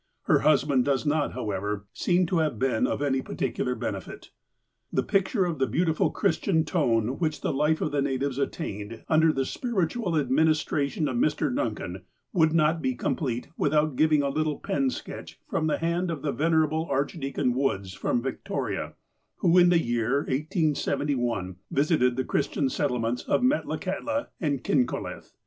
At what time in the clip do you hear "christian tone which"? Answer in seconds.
6.09-7.41